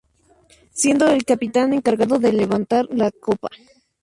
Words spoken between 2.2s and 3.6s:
levantar la copa.